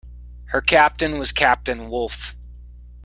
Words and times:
Her 0.45 0.61
captain 0.61 1.19
was 1.19 1.31
Captain 1.31 1.87
Wulff. 1.87 2.33